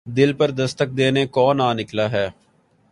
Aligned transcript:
دل 0.07 0.31
پر 0.33 0.49
دستک 0.51 0.89
دینے 0.97 1.25
کون 1.27 1.61
آ 1.61 1.71
نکلا 1.73 2.11
ہے 2.11 2.27